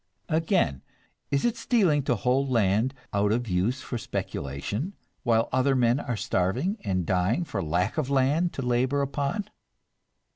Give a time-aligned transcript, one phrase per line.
[0.29, 0.81] Again,
[1.29, 6.17] is it stealing to hold land out of use for speculation, while other men are
[6.17, 9.47] starving and dying for lack of land to labor upon?